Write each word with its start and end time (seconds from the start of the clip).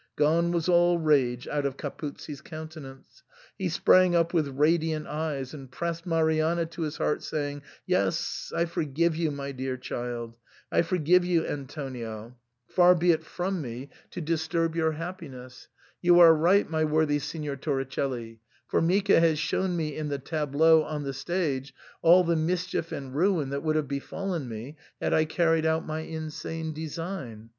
Grone 0.17 0.51
was 0.51 0.67
all 0.67 0.97
rage 0.97 1.47
out 1.47 1.63
of 1.63 1.77
Capuzzi 1.77 2.33
*s 2.33 2.41
countenance; 2.41 3.21
he 3.55 3.69
sprang 3.69 4.15
up 4.15 4.33
with 4.33 4.47
radiant 4.57 5.05
eyes, 5.05 5.53
and 5.53 5.69
pressed 5.69 6.07
Marianna 6.07 6.65
to 6.65 6.81
his 6.81 6.97
heart, 6.97 7.21
saying," 7.21 7.61
Yes, 7.85 8.51
I 8.55 8.65
forgive 8.65 9.15
you, 9.15 9.29
my 9.29 9.51
dear 9.51 9.77
child; 9.77 10.35
I 10.71 10.81
forgive 10.81 11.23
you, 11.23 11.45
Antonio. 11.45 12.35
Far 12.65 12.95
be 12.95 13.11
it 13.11 13.23
from 13.23 13.61
me 13.61 13.91
to 14.09 14.21
disturb 14.21 14.71
SIGNOR 14.73 14.85
FORMICA. 14.85 14.97
165 14.97 15.37
your 15.37 15.37
happiness. 15.37 15.67
You 16.01 16.19
are 16.19 16.33
right, 16.33 16.67
my 16.67 16.83
worthy 16.83 17.19
Signor 17.19 17.57
Tori 17.57 17.85
celli; 17.85 18.39
Formica 18.69 19.19
has 19.19 19.37
shown 19.37 19.77
me 19.77 19.95
in 19.95 20.07
the 20.09 20.17
tableau 20.17 20.81
on 20.81 21.03
the 21.03 21.13
stage 21.13 21.75
all 22.01 22.23
the 22.23 22.35
mischief 22.35 22.91
and 22.91 23.15
ruin 23.15 23.51
that 23.51 23.61
would 23.61 23.75
have 23.75 23.87
befallen 23.87 24.49
me 24.49 24.77
had 24.99 25.13
I 25.13 25.25
carried 25.25 25.67
out 25.67 25.85
my 25.85 25.99
insane 25.99 26.73
design. 26.73 27.49